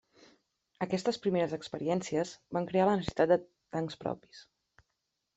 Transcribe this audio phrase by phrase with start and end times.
[0.85, 3.37] Aquestes primeres experiències van crear la necessitat de
[3.77, 4.41] tancs propis.